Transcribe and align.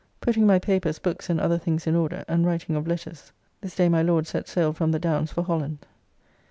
Putting 0.19 0.47
my 0.47 0.57
papers, 0.57 0.97
books 0.97 1.29
and 1.29 1.39
other 1.39 1.59
things 1.59 1.85
in 1.85 1.95
order, 1.95 2.25
and 2.27 2.43
writing 2.43 2.75
of 2.75 2.87
letters. 2.87 3.31
This 3.61 3.75
day 3.75 3.87
my 3.87 4.01
Lord 4.01 4.25
set 4.25 4.47
sail 4.47 4.73
from 4.73 4.91
the 4.91 4.97
Downs 4.97 5.31
for 5.31 5.43
Holland. 5.43 5.85